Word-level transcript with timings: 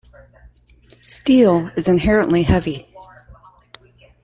Steel 1.05 1.69
is 1.77 1.87
inherently 1.87 2.41
heavy. 2.41 2.91